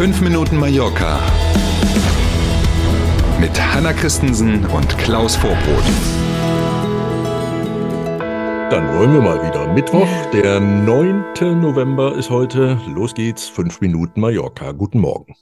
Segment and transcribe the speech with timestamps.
[0.00, 1.20] 5 Minuten Mallorca
[3.38, 5.84] mit Hanna Christensen und Klaus Vorbrot.
[8.70, 9.70] Dann wollen wir mal wieder.
[9.74, 11.60] Mittwoch, der 9.
[11.60, 12.80] November ist heute.
[12.88, 13.46] Los geht's.
[13.50, 14.72] 5 Minuten Mallorca.
[14.72, 15.34] Guten Morgen.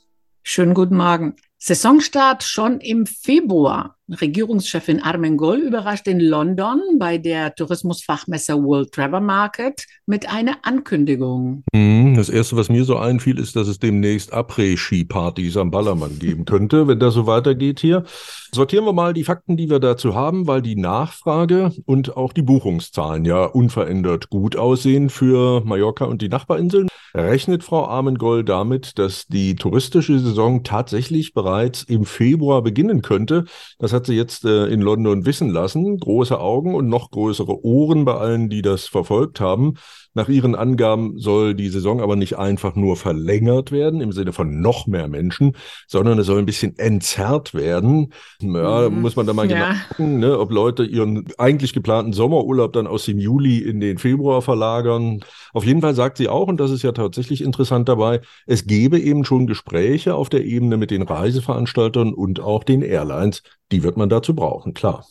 [0.43, 1.37] Schönen guten Morgen.
[1.59, 3.97] Saisonstart schon im Februar.
[4.09, 11.65] Regierungschefin Armen Goll überrascht in London bei der Tourismusfachmesse World Travel Market mit einer Ankündigung.
[11.75, 16.45] Hm, das erste, was mir so einfiel, ist, dass es demnächst Après-Ski-Partys am Ballermann geben
[16.45, 18.05] könnte, wenn das so weitergeht hier.
[18.53, 22.43] Sortieren wir mal die Fakten, die wir dazu haben, weil die Nachfrage und auch die
[22.43, 26.89] Buchungszahlen ja unverändert gut aussehen für Mallorca und die Nachbarinseln.
[27.15, 33.45] Rechnet Frau Armengold damit, dass die touristische Saison tatsächlich bereits im Februar beginnen könnte?
[33.79, 35.99] Das hat sie jetzt äh, in London wissen lassen.
[35.99, 39.75] Große Augen und noch größere Ohren bei allen, die das verfolgt haben.
[40.15, 44.61] Nach ihren Angaben soll die Saison aber nicht einfach nur verlängert werden im Sinne von
[44.61, 48.13] noch mehr Menschen, sondern es soll ein bisschen entzerrt werden.
[48.41, 49.01] Ja, mhm.
[49.01, 49.57] muss man da mal ja.
[49.57, 53.99] genau gucken, ne, ob Leute ihren eigentlich geplanten Sommerurlaub dann aus dem Juli in den
[53.99, 55.21] Februar verlagern.
[55.53, 58.99] Auf jeden Fall sagt sie auch, und das ist ja tatsächlich interessant dabei, es gebe
[58.99, 63.43] eben schon Gespräche auf der Ebene mit den Reiseveranstaltern und auch den Airlines.
[63.73, 65.05] Die wird man dazu brauchen, klar.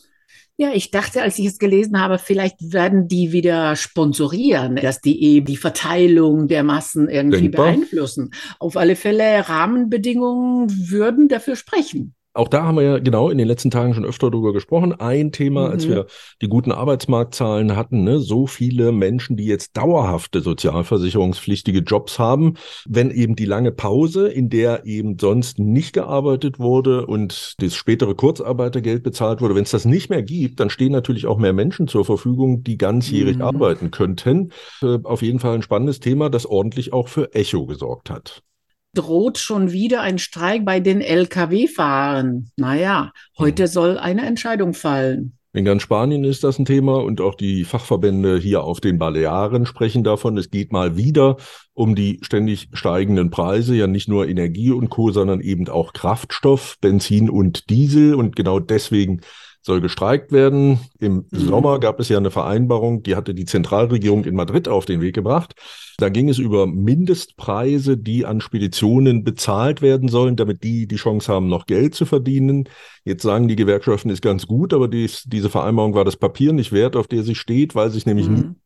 [0.60, 5.22] Ja, ich dachte, als ich es gelesen habe, vielleicht werden die wieder sponsorieren, dass die
[5.22, 7.66] eben die Verteilung der Massen irgendwie Denkbar.
[7.66, 8.32] beeinflussen.
[8.58, 12.16] Auf alle Fälle Rahmenbedingungen würden dafür sprechen.
[12.38, 14.92] Auch da haben wir ja genau in den letzten Tagen schon öfter drüber gesprochen.
[14.92, 15.72] Ein Thema, mhm.
[15.72, 16.06] als wir
[16.40, 22.54] die guten Arbeitsmarktzahlen hatten, ne, so viele Menschen, die jetzt dauerhafte sozialversicherungspflichtige Jobs haben,
[22.86, 28.14] wenn eben die lange Pause, in der eben sonst nicht gearbeitet wurde und das spätere
[28.14, 31.88] Kurzarbeitergeld bezahlt wurde, wenn es das nicht mehr gibt, dann stehen natürlich auch mehr Menschen
[31.88, 33.42] zur Verfügung, die ganzjährig mhm.
[33.42, 34.52] arbeiten könnten.
[34.80, 38.44] Äh, auf jeden Fall ein spannendes Thema, das ordentlich auch für Echo gesorgt hat
[38.94, 42.50] droht schon wieder ein Streik bei den Lkw-Fahrern.
[42.56, 43.70] Naja, heute hm.
[43.70, 45.38] soll eine Entscheidung fallen.
[45.54, 49.64] In ganz Spanien ist das ein Thema und auch die Fachverbände hier auf den Balearen
[49.64, 50.36] sprechen davon.
[50.36, 51.36] Es geht mal wieder
[51.72, 56.76] um die ständig steigenden Preise, ja nicht nur Energie und Co., sondern eben auch Kraftstoff,
[56.80, 58.14] Benzin und Diesel.
[58.14, 59.22] Und genau deswegen
[59.68, 60.80] soll gestreikt werden.
[60.98, 61.38] Im mhm.
[61.38, 65.14] Sommer gab es ja eine Vereinbarung, die hatte die Zentralregierung in Madrid auf den Weg
[65.14, 65.54] gebracht.
[65.98, 71.32] Da ging es über Mindestpreise, die an Speditionen bezahlt werden sollen, damit die die Chance
[71.32, 72.68] haben, noch Geld zu verdienen.
[73.04, 76.72] Jetzt sagen die Gewerkschaften, ist ganz gut, aber dies, diese Vereinbarung war das Papier nicht
[76.72, 78.34] wert, auf der sie steht, weil sich nämlich mhm.
[78.34, 78.56] niemand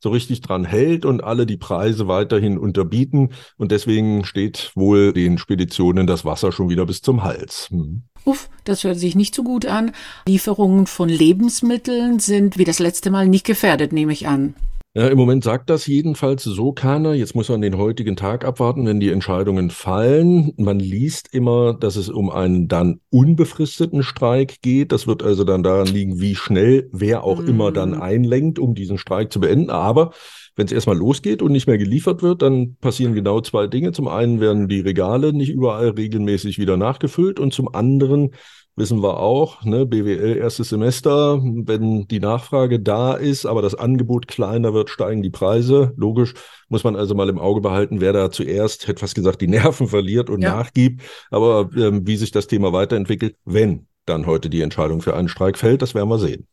[0.00, 3.30] so richtig dran hält und alle die Preise weiterhin unterbieten.
[3.58, 7.68] Und deswegen steht wohl den Speditionen das Wasser schon wieder bis zum Hals.
[7.70, 8.04] Mhm.
[8.28, 9.92] Uff, das hört sich nicht so gut an.
[10.26, 14.54] Lieferungen von Lebensmitteln sind wie das letzte Mal nicht gefährdet, nehme ich an.
[14.94, 17.12] Ja, Im Moment sagt das jedenfalls so keiner.
[17.12, 20.52] Jetzt muss man den heutigen Tag abwarten, wenn die Entscheidungen fallen.
[20.56, 24.90] Man liest immer, dass es um einen dann unbefristeten Streik geht.
[24.90, 27.48] Das wird also dann daran liegen, wie schnell wer auch mhm.
[27.48, 29.70] immer dann einlenkt, um diesen Streik zu beenden.
[29.70, 30.12] Aber
[30.56, 33.92] wenn es erstmal losgeht und nicht mehr geliefert wird, dann passieren genau zwei Dinge.
[33.92, 38.30] Zum einen werden die Regale nicht überall regelmäßig wieder nachgefüllt und zum anderen
[38.78, 44.28] wissen wir auch, ne, BWL erstes Semester, wenn die Nachfrage da ist, aber das Angebot
[44.28, 45.92] kleiner wird, steigen die Preise.
[45.96, 46.34] Logisch
[46.68, 49.86] muss man also mal im Auge behalten, wer da zuerst, hätte fast gesagt, die Nerven
[49.88, 50.56] verliert und ja.
[50.56, 51.02] nachgibt.
[51.30, 55.58] Aber ähm, wie sich das Thema weiterentwickelt, wenn dann heute die Entscheidung für einen Streik
[55.58, 56.46] fällt, das werden wir sehen.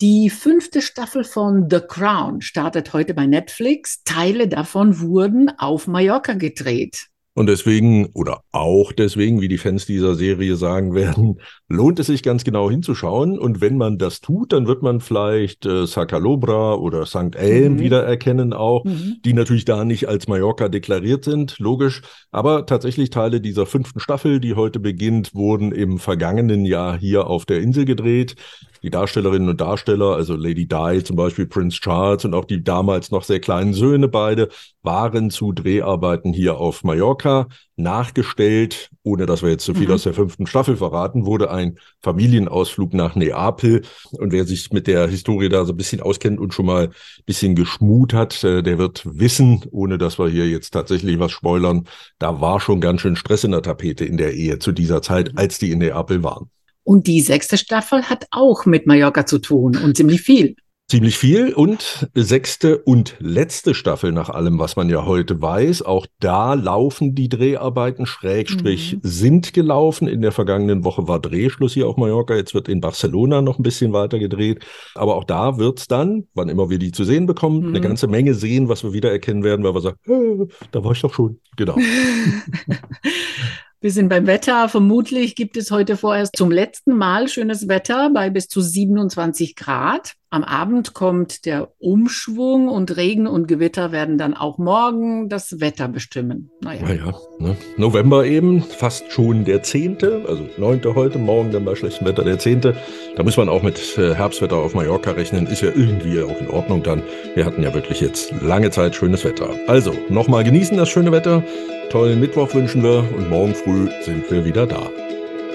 [0.00, 4.02] Die fünfte Staffel von The Crown startet heute bei Netflix.
[4.02, 7.06] Teile davon wurden auf Mallorca gedreht.
[7.34, 12.22] Und deswegen, oder auch deswegen, wie die Fans dieser Serie sagen werden, lohnt es sich
[12.22, 13.38] ganz genau hinzuschauen.
[13.38, 17.34] Und wenn man das tut, dann wird man vielleicht äh, Sacalobra oder St.
[17.34, 17.78] Elm mhm.
[17.80, 19.16] wiedererkennen auch, mhm.
[19.24, 22.02] die natürlich da nicht als Mallorca deklariert sind, logisch.
[22.30, 27.46] Aber tatsächlich Teile dieser fünften Staffel, die heute beginnt, wurden im vergangenen Jahr hier auf
[27.46, 28.36] der Insel gedreht
[28.82, 33.10] die Darstellerinnen und Darsteller, also Lady Di zum Beispiel, Prince Charles und auch die damals
[33.10, 34.48] noch sehr kleinen Söhne beide,
[34.82, 37.46] waren zu Dreharbeiten hier auf Mallorca
[37.76, 38.90] nachgestellt.
[39.04, 39.94] Ohne dass wir jetzt zu viel mhm.
[39.94, 43.82] aus der fünften Staffel verraten, wurde ein Familienausflug nach Neapel.
[44.12, 47.24] Und wer sich mit der Historie da so ein bisschen auskennt und schon mal ein
[47.24, 51.86] bisschen geschmut hat, äh, der wird wissen, ohne dass wir hier jetzt tatsächlich was spoilern,
[52.18, 55.36] da war schon ganz schön Stress in der Tapete in der Ehe zu dieser Zeit,
[55.36, 56.50] als die in Neapel waren.
[56.84, 60.56] Und die sechste Staffel hat auch mit Mallorca zu tun und ziemlich viel.
[60.92, 65.80] Ziemlich viel und sechste und letzte Staffel nach allem, was man ja heute weiß.
[65.80, 69.00] Auch da laufen die Dreharbeiten, Schrägstrich mhm.
[69.02, 70.06] sind gelaufen.
[70.06, 72.34] In der vergangenen Woche war Drehschluss hier auf Mallorca.
[72.34, 74.66] Jetzt wird in Barcelona noch ein bisschen weiter gedreht.
[74.94, 77.68] Aber auch da wird's dann, wann immer wir die zu sehen bekommen, mhm.
[77.68, 81.00] eine ganze Menge sehen, was wir wiedererkennen werden, weil wir sagen, äh, da war ich
[81.00, 81.40] doch schon.
[81.56, 81.76] Genau.
[83.82, 84.68] Wir sind beim Wetter.
[84.68, 90.12] Vermutlich gibt es heute vorerst zum letzten Mal schönes Wetter bei bis zu 27 Grad.
[90.32, 95.88] Am Abend kommt der Umschwung und Regen und Gewitter werden dann auch morgen das Wetter
[95.88, 96.50] bestimmen.
[96.62, 97.54] Naja, naja ne?
[97.76, 100.80] November eben, fast schon der 10., also 9.
[100.94, 102.62] heute, morgen dann bei schlechtem Wetter der 10.
[102.62, 106.48] Da muss man auch mit äh, Herbstwetter auf Mallorca rechnen, ist ja irgendwie auch in
[106.48, 107.02] Ordnung dann.
[107.34, 109.50] Wir hatten ja wirklich jetzt lange Zeit schönes Wetter.
[109.66, 111.44] Also, nochmal genießen das schöne Wetter,
[111.90, 114.80] tollen Mittwoch wünschen wir und morgen früh sind wir wieder da.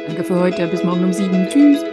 [0.05, 1.47] Danke für heute, bis morgen um 7.
[1.49, 1.83] Tschüss.